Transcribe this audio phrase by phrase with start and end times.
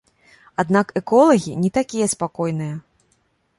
[0.63, 2.75] Аднак эколагі не такія спакойныя.